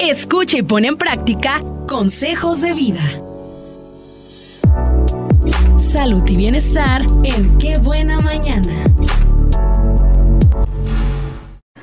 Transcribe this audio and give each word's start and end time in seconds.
Escucha 0.00 0.56
y 0.56 0.62
pone 0.62 0.88
en 0.88 0.96
práctica 0.96 1.60
consejos 1.86 2.62
de 2.62 2.72
vida. 2.72 3.02
Salud 5.78 6.22
y 6.26 6.36
bienestar 6.36 7.02
en 7.22 7.58
Qué 7.58 7.76
buena 7.76 8.18
mañana. 8.18 8.84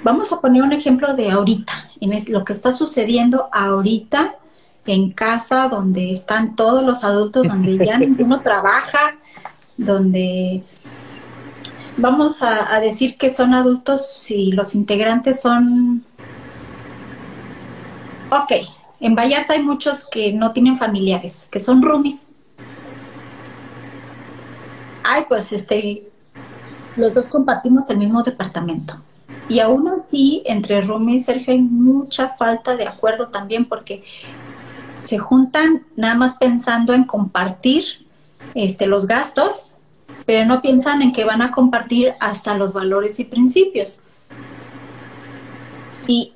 Vamos 0.02 0.34
a 0.34 0.42
poner 0.42 0.64
un 0.64 0.74
ejemplo 0.74 1.14
de 1.14 1.30
ahorita, 1.30 1.74
en 2.02 2.12
lo 2.34 2.44
que 2.44 2.54
está 2.54 2.72
sucediendo 2.72 3.50
ahorita 3.52 4.34
en 4.88 5.12
casa, 5.12 5.68
donde 5.68 6.12
están 6.12 6.56
todos 6.56 6.84
los 6.84 7.04
adultos, 7.04 7.48
donde 7.48 7.78
ya 7.86 7.98
ninguno 8.00 8.42
trabaja, 8.42 9.16
donde 9.78 10.64
vamos 11.98 12.42
a, 12.42 12.80
decir 12.80 13.16
que 13.16 13.30
son 13.30 13.54
adultos 13.54 14.08
si 14.12 14.54
los 14.54 14.74
integrantes 14.74 15.40
son... 15.40 16.04
Ok, 18.30 18.52
en 19.00 19.16
Vallarta 19.16 19.54
hay 19.54 19.64
muchos 19.64 20.06
que 20.06 20.34
no 20.34 20.54
tienen 20.54 20.78
familiares, 20.78 21.48
que 21.52 21.60
son 21.60 21.82
roomies. 21.82 22.34
Ay, 25.04 25.26
pues 25.30 25.54
este, 25.54 26.10
los 26.96 27.14
dos 27.14 27.28
compartimos 27.28 27.90
el 27.90 27.98
mismo 27.98 28.24
departamento. 28.24 29.02
Y 29.48 29.60
aún 29.60 29.88
así, 29.88 30.44
entre 30.46 30.82
roomies 30.82 31.26
Sergio 31.26 31.54
hay 31.54 31.62
mucha 31.62 32.30
falta 32.30 32.76
de 32.76 32.86
acuerdo 32.86 33.30
también 33.30 33.66
porque 33.66 34.04
se 34.98 35.18
juntan 35.18 35.86
nada 35.96 36.16
más 36.16 36.36
pensando 36.36 36.94
en 36.94 37.06
compartir 37.06 38.06
este, 38.56 38.88
los 38.88 39.08
gastos 39.08 39.76
pero 40.28 40.46
no 40.46 40.62
piensan 40.62 41.02
en 41.02 41.14
que 41.14 41.24
van 41.24 41.42
a 41.42 41.52
compartir 41.52 42.14
hasta 42.20 42.58
los 42.58 42.74
valores 42.74 43.18
y 43.22 43.24
principios. 43.24 44.02
Y, 46.06 46.34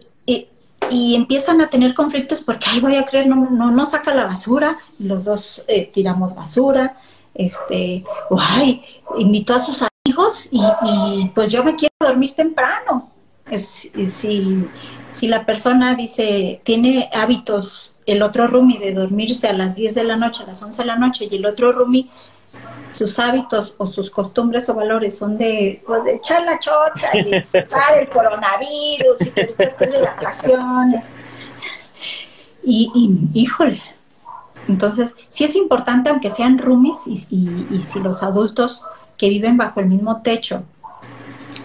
y, 0.92 1.16
empiezan 1.16 1.62
a 1.62 1.70
tener 1.70 1.94
conflictos 1.94 2.42
porque, 2.42 2.68
ay, 2.70 2.80
voy 2.80 2.96
a 2.96 3.06
creer, 3.06 3.28
no, 3.28 3.50
no, 3.50 3.72
no 3.72 3.86
saca 3.86 4.14
la 4.14 4.26
basura, 4.26 4.78
los 5.00 5.26
dos 5.26 5.66
eh, 5.68 5.90
tiramos 5.94 6.36
basura, 6.36 6.98
este, 7.34 8.04
o 8.30 8.38
ay, 8.40 8.84
invitó 9.18 9.54
a 9.54 9.60
sus 9.60 9.84
amigos 9.84 10.50
y, 10.52 10.62
pues 11.34 11.52
yo 11.52 11.64
me 11.64 11.76
quiero 11.76 11.94
dormir 12.00 12.34
temprano. 12.34 13.10
Es, 13.50 13.92
si, 14.10 14.66
si 15.12 15.28
la 15.28 15.46
persona 15.46 15.96
dice, 15.96 16.62
tiene 16.64 17.10
hábitos, 17.14 17.96
el 18.06 18.22
otro 18.22 18.48
roomie 18.48 18.80
de 18.80 18.94
dormirse 18.94 19.48
a 19.48 19.54
las 19.54 19.76
10 19.76 19.96
de 19.96 20.04
la 20.04 20.16
noche, 20.16 20.44
a 20.44 20.48
las 20.48 20.62
11 20.62 20.82
de 20.82 20.86
la 20.86 20.96
noche, 20.96 21.28
y 21.30 21.36
el 21.36 21.46
otro 21.46 21.72
roomie 21.72 22.10
sus 22.92 23.18
hábitos 23.20 23.76
o 23.78 23.88
sus 23.88 24.12
costumbres 24.12 24.68
o 24.70 24.76
valores 24.76 25.18
son 25.18 25.38
de, 25.38 25.82
pues, 25.86 26.04
de 26.04 26.16
echar 26.16 26.44
la 26.44 26.60
chocha 26.60 27.10
y 27.14 27.24
disfrutar 27.24 27.98
el 27.98 28.10
coronavirus 28.10 29.28
y 29.28 29.32
que 29.32 29.56
estoy 29.58 29.88
de 29.88 30.02
vacaciones. 30.02 31.10
Y, 32.64 32.92
y, 32.94 33.40
híjole, 33.40 33.82
entonces 34.68 35.16
sí 35.30 35.46
es 35.46 35.56
importante, 35.56 36.10
aunque 36.10 36.30
sean 36.30 36.58
roomies 36.58 37.08
y, 37.08 37.68
y, 37.72 37.82
si 37.82 38.00
los 38.00 38.24
adultos 38.24 38.84
que 39.18 39.30
viven 39.30 39.58
bajo 39.58 39.80
el 39.80 39.88
mismo 39.88 40.22
techo 40.22 40.64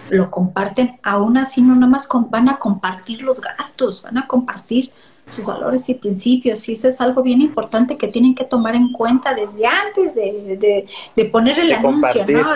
lo 0.09 0.31
comparten, 0.31 0.99
aún 1.03 1.37
así 1.37 1.61
no 1.61 1.75
nada 1.75 1.87
más 1.87 2.07
van 2.29 2.49
a 2.49 2.57
compartir 2.57 3.21
los 3.21 3.41
gastos, 3.41 4.01
van 4.01 4.17
a 4.17 4.27
compartir 4.27 4.91
sus 5.29 5.45
valores 5.45 5.87
y 5.89 5.95
principios. 5.95 6.67
Y 6.69 6.73
eso 6.73 6.87
es 6.87 7.01
algo 7.01 7.21
bien 7.21 7.41
importante 7.41 7.97
que 7.97 8.07
tienen 8.07 8.35
que 8.35 8.45
tomar 8.45 8.75
en 8.75 8.91
cuenta 8.91 9.33
desde 9.33 9.65
antes 9.65 10.15
de, 10.15 10.87
de, 11.15 11.25
poner 11.25 11.59
el 11.59 11.71
anuncio, 11.73 12.25
¿no? 12.27 12.53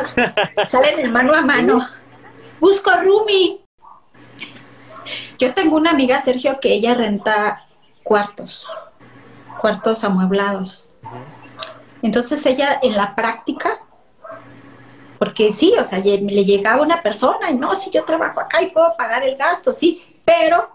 Salen 0.70 1.00
el 1.00 1.12
mano 1.12 1.34
a 1.34 1.42
mano. 1.42 1.86
Busco 2.60 2.92
Rumi. 3.04 3.62
Yo 5.40 5.54
tengo 5.54 5.76
una 5.76 5.92
amiga, 5.92 6.22
Sergio, 6.22 6.60
que 6.60 6.74
ella 6.74 6.94
renta 6.94 7.66
cuartos, 8.04 8.72
cuartos 9.60 10.04
amueblados. 10.04 10.88
Entonces 12.04 12.46
ella 12.46 12.80
en 12.82 12.96
la 12.96 13.16
práctica, 13.16 13.80
porque 15.18 15.52
sí, 15.52 15.74
o 15.80 15.84
sea, 15.84 16.00
le 16.00 16.46
llegaba 16.46 16.82
una 16.82 17.02
persona 17.02 17.52
y 17.52 17.56
no, 17.56 17.76
si 17.76 17.92
yo 17.92 18.04
trabajo 18.04 18.40
acá 18.40 18.62
y 18.62 18.72
puedo 18.72 18.96
pagar 18.98 19.24
el 19.24 19.36
gasto, 19.36 19.74
sí, 19.74 20.20
pero 20.26 20.70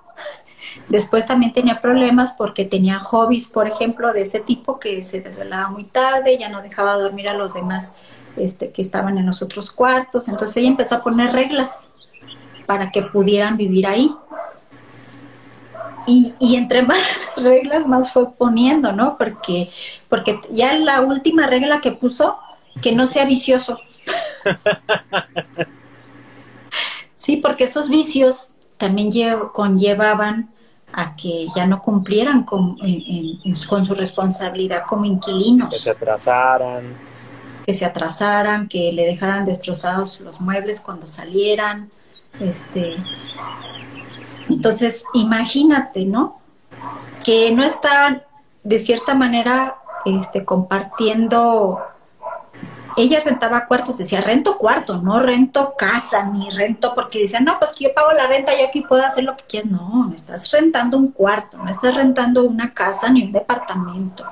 Después 0.88 1.26
también 1.26 1.53
tenía 1.53 1.81
problemas 1.81 2.32
porque 2.32 2.64
tenía 2.64 3.00
hobbies, 3.00 3.48
por 3.48 3.66
ejemplo, 3.66 4.12
de 4.12 4.22
ese 4.22 4.41
tipo 4.41 4.78
que 4.78 5.03
se 5.03 5.20
desvelaba 5.20 5.70
muy 5.70 5.84
tarde, 5.84 6.38
ya 6.38 6.48
no 6.48 6.62
dejaba 6.62 6.97
dormir 6.97 7.28
a 7.28 7.34
los 7.34 7.54
demás 7.54 7.92
este, 8.37 8.70
que 8.70 8.82
estaban 8.82 9.19
en 9.19 9.26
los 9.26 9.42
otros 9.42 9.70
cuartos. 9.70 10.28
Entonces 10.28 10.59
ella 10.59 10.69
empezó 10.69 10.97
a 10.97 11.03
poner 11.03 11.32
reglas 11.32 11.88
para 12.66 12.91
que 12.91 13.03
pudieran 13.03 13.56
vivir 13.56 13.87
ahí. 13.87 14.14
Y, 16.06 16.34
y, 16.38 16.54
entre 16.54 16.82
más 16.87 17.34
reglas 17.37 17.88
más 17.88 18.12
fue 18.12 18.31
poniendo, 18.31 18.93
¿no? 18.93 19.16
Porque, 19.19 19.69
porque 20.08 20.38
ya 20.50 20.75
la 20.75 21.00
última 21.00 21.47
regla 21.48 21.81
que 21.81 21.93
puso, 21.93 22.38
que 22.81 22.93
no 22.93 23.08
sea 23.08 23.25
vicioso. 23.25 23.78
sí, 27.16 27.38
porque 27.38 27.64
esos 27.64 27.88
vicios 27.88 28.50
también 28.76 29.10
conllevaban 29.53 30.54
a 30.93 31.17
que 31.17 31.47
ya 31.55 31.67
no 31.67 31.83
cumplieran 31.83 32.45
con, 32.45 32.79
con 33.69 33.85
su 33.85 33.95
responsabilidad 33.95 34.85
como 34.89 35.05
inquilinos. 35.05 35.71
Que 35.71 35.81
se 35.81 35.91
atrasaran. 35.91 36.97
Que 37.67 37.75
se 37.75 37.85
atrasaran, 37.85 38.69
que 38.69 38.93
le 38.93 39.05
dejaran 39.05 39.45
destrozados 39.45 40.21
los 40.21 40.41
muebles 40.41 40.81
cuando 40.81 41.07
salieran. 41.07 41.91
Este, 42.41 42.97
entonces, 44.49 45.05
imagínate, 45.15 46.05
¿no? 46.05 46.41
Que 47.25 47.51
no 47.51 47.65
estaban 47.65 48.23
de 48.63 48.79
cierta 48.79 49.15
manera 49.15 49.77
este, 50.05 50.45
compartiendo 50.45 51.81
ella 52.97 53.21
rentaba 53.25 53.67
cuartos, 53.67 53.99
decía, 53.99 54.23
rento 54.23 54.57
cuarto, 54.57 55.03
no 55.03 55.21
rento 55.21 55.75
casa, 55.77 56.25
ni 56.31 56.49
rento, 56.51 56.95
porque 56.95 57.21
decía, 57.21 57.41
no, 57.41 57.59
pues 57.59 57.73
que 57.73 57.84
yo 57.84 57.95
pago 57.95 58.12
la 58.12 58.27
renta, 58.27 58.59
yo 58.59 58.67
aquí 58.67 58.81
puedo 58.81 59.05
hacer 59.05 59.25
lo 59.25 59.37
que 59.37 59.45
quieras. 59.45 59.71
No, 59.71 60.11
estás 60.15 60.51
rentando 60.51 60.97
un 60.97 61.12
cuarto, 61.12 61.59
no 61.59 61.69
estás 61.71 61.95
rentando 61.95 62.45
una 62.45 62.73
casa 62.73 63.11
ni 63.11 63.25
un 63.25 63.33
departamento. 63.33 64.25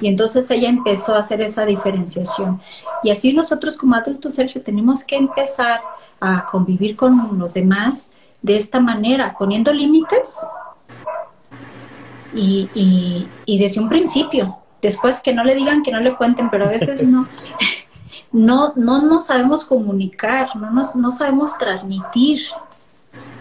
Y 0.00 0.08
entonces 0.08 0.50
ella 0.50 0.68
empezó 0.68 1.14
a 1.14 1.20
hacer 1.20 1.40
esa 1.40 1.64
diferenciación. 1.64 2.60
Y 3.02 3.10
así 3.10 3.32
nosotros 3.32 3.76
como 3.78 3.94
adultos, 3.94 4.34
Sergio, 4.34 4.62
tenemos 4.62 5.04
que 5.04 5.16
empezar 5.16 5.80
a 6.20 6.44
convivir 6.46 6.96
con 6.96 7.38
los 7.38 7.54
demás 7.54 8.10
de 8.42 8.56
esta 8.56 8.80
manera, 8.80 9.34
poniendo 9.38 9.72
límites 9.72 10.38
y, 12.34 12.68
y 13.46 13.58
desde 13.58 13.80
un 13.80 13.88
principio. 13.88 14.58
Después 14.82 15.20
que 15.20 15.32
no 15.32 15.44
le 15.44 15.54
digan, 15.54 15.82
que 15.82 15.92
no 15.92 16.00
le 16.00 16.14
cuenten, 16.14 16.50
pero 16.50 16.64
a 16.64 16.68
veces 16.68 17.02
no. 17.04 17.26
no, 18.32 18.72
no 18.76 19.02
nos 19.02 19.26
sabemos 19.26 19.64
comunicar, 19.64 20.56
no, 20.56 20.70
nos, 20.70 20.96
no 20.96 21.12
sabemos 21.12 21.56
transmitir. 21.58 22.40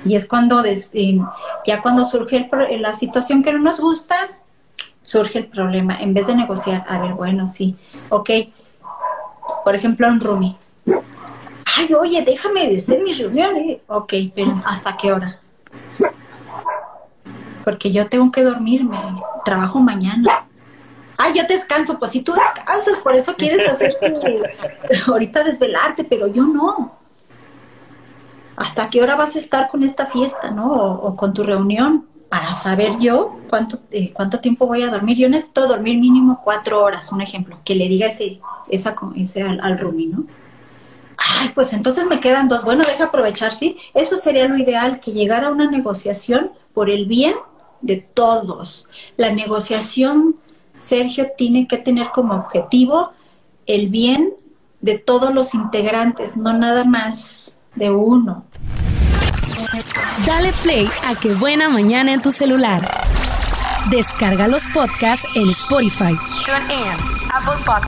Y 0.03 0.16
es 0.16 0.28
cuando, 0.28 0.63
eh, 0.66 1.19
ya 1.66 1.81
cuando 1.81 2.06
surge 2.06 2.50
la 2.79 2.94
situación 2.94 3.44
que 3.44 3.53
no 3.53 3.59
nos 3.59 3.80
gusta, 3.80 4.16
surge 5.01 5.40
el 5.40 5.47
problema. 5.47 5.97
En 6.00 6.13
vez 6.13 6.28
de 6.28 6.35
negociar, 6.35 6.85
a 6.88 7.00
ver, 7.00 7.13
bueno, 7.13 7.47
sí, 7.47 7.75
ok. 8.09 8.30
Por 9.63 9.75
ejemplo, 9.75 10.07
un 10.07 10.19
roomie. 10.19 10.57
Ay, 11.78 11.94
oye, 11.94 12.22
déjame 12.24 12.68
de 12.68 12.78
hacer 12.78 13.01
mi 13.01 13.13
reunión. 13.13 13.56
¿eh? 13.56 13.81
Ok, 13.88 14.13
pero 14.35 14.62
¿hasta 14.66 14.97
qué 14.97 15.13
hora? 15.13 15.40
Porque 17.63 17.91
yo 17.91 18.09
tengo 18.09 18.31
que 18.31 18.44
dormirme, 18.44 18.97
trabajo 19.46 19.80
mañana 19.80 20.47
ay, 21.22 21.34
yo 21.36 21.44
descanso, 21.48 22.00
pues 22.00 22.12
si 22.12 22.22
tú 22.22 22.34
descansas, 22.34 23.00
por 23.04 23.16
eso 23.16 23.36
quieres 23.36 23.70
hacer 23.70 23.96
ahorita 25.08 25.44
desvelarte, 25.44 26.04
pero 26.04 26.28
yo 26.28 26.44
no. 26.44 26.94
¿Hasta 28.56 28.90
qué 28.90 29.02
hora 29.02 29.16
vas 29.16 29.36
a 29.36 29.40
estar 29.40 29.70
con 29.70 29.84
esta 29.84 30.08
fiesta, 30.08 30.52
no? 30.52 30.72
O, 30.72 31.16
con 31.16 31.34
tu 31.34 31.44
reunión, 31.44 32.08
para 32.30 32.54
saber 32.54 32.98
yo 33.00 33.40
cuánto, 33.50 33.80
eh, 33.92 34.12
cuánto 34.13 34.40
tiempo 34.40 34.68
voy 34.68 34.84
a 34.84 34.90
dormir. 34.90 35.18
Yo 35.18 35.30
necesito 35.30 35.68
dormir 35.68 36.00
mínimo 36.00 36.42
cuatro 36.44 36.84
horas, 36.84 37.12
un 37.12 37.22
ejemplo, 37.22 37.60
que 37.63 37.75
le 37.75 37.88
diga 37.88 38.07
ese, 38.07 38.40
esa, 38.69 38.95
ese 39.16 39.44
al, 39.44 39.60
al 39.62 39.80
Rumi, 39.80 40.07
¿no? 40.07 40.25
Ay, 41.18 41.50
pues 41.54 41.74
entonces 41.74 42.06
me 42.07 42.19
quedan 42.19 42.48
dos. 42.48 42.63
Bueno, 42.63 42.84
deja 42.86 43.06
aprovechar, 43.06 43.54
sí. 43.54 43.78
Eso 43.94 44.18
sería 44.18 44.48
lo 44.48 44.57
ideal, 44.57 45.00
que 45.00 45.12
llegara 45.12 45.48
a 45.48 45.51
una 45.51 45.69
negociación 45.69 46.51
por 46.74 46.90
el 46.90 47.06
bien 47.06 47.36
de 47.81 47.98
todos. 47.98 48.90
La 49.18 49.31
negociación 49.31 50.36
Sergio 50.81 51.28
tiene 51.38 51.68
que 51.68 51.78
tener 51.78 52.10
como 52.10 52.33
objetivo 52.33 53.12
el 53.68 53.89
bien 53.89 54.33
de 54.81 54.98
todos 54.98 55.33
los 55.33 55.54
integrantes, 55.54 56.36
no 56.36 56.54
nada 56.54 56.83
más 56.83 57.56
de 57.75 57.92
uno. 57.92 58.44
Dale 60.25 60.51
play 60.63 60.89
a 61.07 61.16
Qué 61.16 61.33
Buena 61.36 61.69
Mañana 61.69 62.13
en 62.13 62.22
tu 62.22 62.31
celular. 62.31 62.89
Descarga 63.89 64.48
los 64.48 64.68
podcasts 64.68 65.28
en 65.36 65.50
Spotify, 65.50 66.13
TuneIn, 66.45 66.92
Apple 67.33 67.63
Podcasts. 67.66 67.80